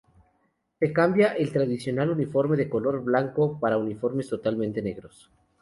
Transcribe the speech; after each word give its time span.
Se 0.79 0.91
cambia 0.93 1.27
el 1.35 1.53
tradicional 1.53 2.09
uniforme 2.09 2.57
de 2.57 2.67
color 2.67 3.03
blanco, 3.03 3.59
para 3.59 3.77
uniformes 3.77 4.29
totalmente 4.29 4.81
negros. 4.81 5.29